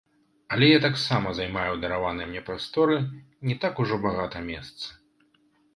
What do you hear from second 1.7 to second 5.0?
ў дараванай мне прасторы не так ужо багата месца.